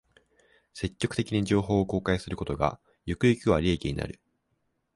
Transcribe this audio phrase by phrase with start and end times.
[0.73, 4.19] 積極的に情報を公開することが、ゆくゆくは利益になる